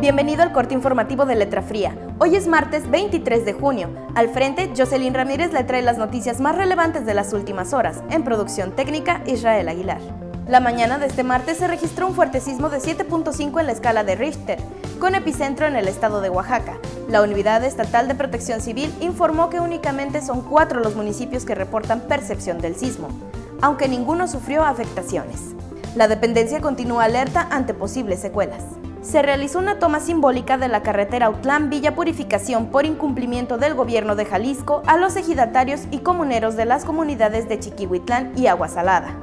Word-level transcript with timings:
Bienvenido 0.00 0.42
al 0.42 0.52
corte 0.52 0.72
informativo 0.72 1.26
de 1.26 1.34
Letra 1.34 1.60
Fría. 1.60 1.94
Hoy 2.18 2.34
es 2.34 2.46
martes 2.46 2.90
23 2.90 3.44
de 3.44 3.52
junio. 3.52 3.90
Al 4.14 4.30
frente, 4.30 4.70
Jocelyn 4.74 5.12
Ramírez 5.12 5.52
le 5.52 5.62
trae 5.62 5.82
las 5.82 5.98
noticias 5.98 6.40
más 6.40 6.56
relevantes 6.56 7.04
de 7.04 7.12
las 7.12 7.34
últimas 7.34 7.74
horas. 7.74 8.02
En 8.08 8.24
producción 8.24 8.74
técnica, 8.74 9.20
Israel 9.26 9.68
Aguilar. 9.68 10.00
La 10.48 10.58
mañana 10.60 10.96
de 10.96 11.04
este 11.04 11.22
martes 11.22 11.58
se 11.58 11.68
registró 11.68 12.06
un 12.06 12.14
fuerte 12.14 12.40
sismo 12.40 12.70
de 12.70 12.78
7.5 12.78 13.60
en 13.60 13.66
la 13.66 13.72
escala 13.72 14.02
de 14.02 14.14
Richter, 14.14 14.58
con 14.98 15.14
epicentro 15.14 15.66
en 15.66 15.76
el 15.76 15.86
estado 15.86 16.22
de 16.22 16.30
Oaxaca. 16.30 16.78
La 17.10 17.20
Unidad 17.20 17.62
Estatal 17.62 18.08
de 18.08 18.14
Protección 18.14 18.62
Civil 18.62 18.90
informó 19.02 19.50
que 19.50 19.60
únicamente 19.60 20.22
son 20.22 20.40
cuatro 20.40 20.80
los 20.80 20.96
municipios 20.96 21.44
que 21.44 21.54
reportan 21.54 22.00
percepción 22.00 22.56
del 22.56 22.74
sismo, 22.74 23.08
aunque 23.60 23.86
ninguno 23.86 24.28
sufrió 24.28 24.64
afectaciones. 24.64 25.54
La 25.94 26.08
dependencia 26.08 26.62
continúa 26.62 27.04
alerta 27.04 27.48
ante 27.50 27.74
posibles 27.74 28.20
secuelas. 28.20 28.64
Se 29.02 29.22
realizó 29.22 29.58
una 29.58 29.78
toma 29.78 29.98
simbólica 29.98 30.58
de 30.58 30.68
la 30.68 30.82
carretera 30.82 31.26
Autlán 31.26 31.70
Villa 31.70 31.94
Purificación 31.94 32.66
por 32.66 32.84
incumplimiento 32.84 33.56
del 33.56 33.74
gobierno 33.74 34.14
de 34.14 34.26
Jalisco 34.26 34.82
a 34.86 34.98
los 34.98 35.16
ejidatarios 35.16 35.82
y 35.90 36.00
comuneros 36.00 36.54
de 36.54 36.66
las 36.66 36.84
comunidades 36.84 37.48
de 37.48 37.58
Chiquihuitlán 37.58 38.32
y 38.36 38.46
Agua 38.46 38.68
Salada. 38.68 39.16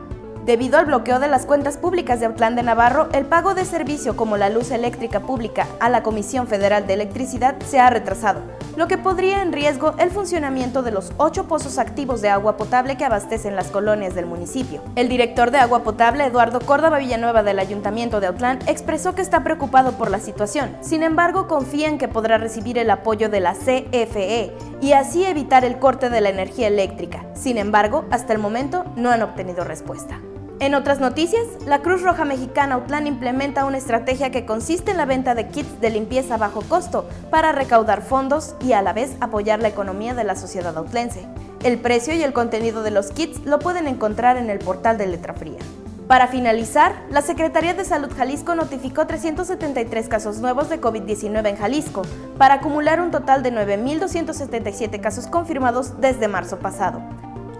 Debido 0.47 0.79
al 0.79 0.87
bloqueo 0.87 1.19
de 1.19 1.27
las 1.27 1.45
cuentas 1.45 1.77
públicas 1.77 2.19
de 2.19 2.25
Autlán 2.25 2.55
de 2.55 2.63
Navarro, 2.63 3.09
el 3.11 3.25
pago 3.25 3.53
de 3.53 3.65
servicio 3.65 4.15
como 4.15 4.35
la 4.35 4.49
luz 4.49 4.71
eléctrica 4.71 5.19
pública 5.19 5.67
a 5.79 5.89
la 5.89 6.01
Comisión 6.01 6.47
Federal 6.47 6.87
de 6.87 6.93
Electricidad 6.93 7.55
se 7.59 7.79
ha 7.79 7.91
retrasado, 7.91 8.41
lo 8.77 8.87
que 8.87 8.99
podría 8.99 9.41
en 9.41 9.51
riesgo 9.51 9.95
el 9.97 10.11
funcionamiento 10.11 10.83
de 10.83 10.91
los 10.91 11.11
ocho 11.17 11.47
pozos 11.47 11.79
activos 11.79 12.21
de 12.21 12.29
agua 12.29 12.57
potable 12.57 12.95
que 12.95 13.05
abastecen 13.05 13.55
las 13.55 13.71
colonias 13.71 14.13
del 14.13 14.27
municipio. 14.27 14.83
El 14.95 15.09
director 15.09 15.49
de 15.49 15.57
agua 15.57 15.83
potable, 15.83 16.23
Eduardo 16.23 16.59
Córdoba 16.59 16.99
Villanueva 16.99 17.41
del 17.41 17.57
Ayuntamiento 17.57 18.19
de 18.19 18.27
Autlán, 18.27 18.59
expresó 18.67 19.15
que 19.15 19.23
está 19.23 19.43
preocupado 19.43 19.93
por 19.93 20.11
la 20.11 20.19
situación. 20.19 20.77
Sin 20.81 21.01
embargo, 21.01 21.47
confía 21.47 21.87
en 21.89 21.97
que 21.97 22.07
podrá 22.07 22.37
recibir 22.37 22.77
el 22.77 22.91
apoyo 22.91 23.29
de 23.29 23.39
la 23.39 23.55
CFE 23.55 24.53
y 24.79 24.91
así 24.91 25.25
evitar 25.25 25.65
el 25.65 25.79
corte 25.79 26.11
de 26.11 26.21
la 26.21 26.29
energía 26.29 26.67
eléctrica. 26.67 27.25
Sin 27.33 27.57
embargo, 27.57 28.05
hasta 28.11 28.33
el 28.33 28.39
momento 28.39 28.85
no 28.95 29.09
han 29.09 29.23
obtenido 29.23 29.63
respuesta. 29.63 30.19
En 30.59 30.73
otras 30.73 30.99
noticias, 30.99 31.45
la 31.67 31.83
Cruz 31.83 32.01
Roja 32.01 32.25
Mexicana 32.25 32.75
Autlán 32.75 33.05
implementa 33.05 33.65
una 33.65 33.77
estrategia 33.77 34.31
que 34.31 34.47
consiste 34.47 34.89
en 34.89 34.97
la 34.97 35.05
venta 35.05 35.35
de 35.35 35.49
kits 35.49 35.79
de 35.79 35.91
limpieza 35.91 36.33
a 36.33 36.37
bajo 36.37 36.61
costo 36.61 37.07
para 37.29 37.51
recaudar 37.51 38.01
fondos 38.01 38.55
y 38.59 38.71
a 38.71 38.81
la 38.81 38.91
vez 38.91 39.15
apoyar 39.21 39.61
la 39.61 39.67
economía 39.67 40.15
de 40.15 40.23
la 40.23 40.35
sociedad 40.35 40.75
autlense. 40.75 41.27
El 41.63 41.77
precio 41.77 42.15
y 42.15 42.23
el 42.23 42.33
contenido 42.33 42.81
de 42.81 42.89
los 42.89 43.11
kits 43.11 43.45
lo 43.45 43.59
pueden 43.59 43.85
encontrar 43.85 44.35
en 44.37 44.49
el 44.49 44.57
portal 44.57 44.97
de 44.97 45.05
Letra 45.05 45.35
Fría. 45.35 45.59
Para 46.07 46.27
finalizar, 46.27 47.03
la 47.11 47.21
Secretaría 47.21 47.75
de 47.75 47.85
Salud 47.85 48.09
Jalisco 48.15 48.55
notificó 48.55 49.05
373 49.05 50.07
casos 50.07 50.39
nuevos 50.39 50.69
de 50.69 50.81
COVID-19 50.81 51.49
en 51.49 51.57
Jalisco, 51.57 52.01
para 52.39 52.55
acumular 52.55 52.99
un 52.99 53.11
total 53.11 53.43
de 53.43 53.53
9.277 53.53 55.01
casos 55.01 55.27
confirmados 55.27 56.01
desde 56.01 56.27
marzo 56.27 56.57
pasado. 56.57 57.01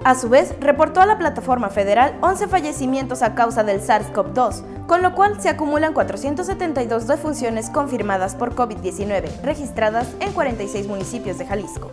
A 0.08 0.16
su 0.16 0.30
vez, 0.30 0.56
reportó 0.62 1.02
a 1.02 1.06
la 1.06 1.18
plataforma 1.18 1.70
federal 1.70 2.18
11 2.22 2.48
fallecimientos 2.48 3.22
a 3.22 3.36
causa 3.36 3.66
del 3.66 3.82
SARS-CoV-2, 3.82 4.86
con 4.88 5.02
lo 5.02 5.14
cual 5.14 5.42
se 5.42 5.50
acumulan 5.50 5.92
472 5.92 7.08
defunciones 7.08 7.70
confirmadas 7.70 8.34
por 8.34 8.56
COVID-19, 8.56 9.42
registradas 9.42 10.08
en 10.22 10.32
46 10.32 10.88
municipios 10.88 11.38
de 11.38 11.46
Jalisco. 11.46 11.92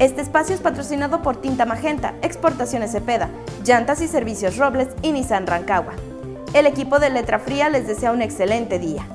Este 0.00 0.20
espacio 0.20 0.56
es 0.56 0.60
patrocinado 0.60 1.22
por 1.22 1.36
Tinta 1.36 1.64
Magenta, 1.64 2.14
Exportaciones 2.22 2.90
Cepeda, 2.90 3.28
Llantas 3.64 4.00
y 4.00 4.08
Servicios 4.08 4.56
Robles 4.56 4.88
y 5.02 5.12
Nissan 5.12 5.46
Rancagua. 5.46 5.92
El 6.54 6.66
equipo 6.66 6.98
de 6.98 7.10
Letra 7.10 7.38
Fría 7.38 7.68
les 7.68 7.86
desea 7.86 8.10
un 8.10 8.22
excelente 8.22 8.80
día. 8.80 9.06